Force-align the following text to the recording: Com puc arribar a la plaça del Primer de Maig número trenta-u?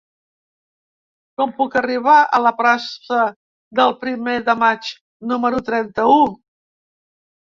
Com 1.41 1.51
puc 1.57 1.75
arribar 1.81 2.15
a 2.21 2.39
la 2.45 2.51
plaça 2.61 3.19
del 3.81 3.93
Primer 4.05 4.33
de 4.47 4.55
Maig 4.63 4.89
número 5.33 5.61
trenta-u? 5.69 6.17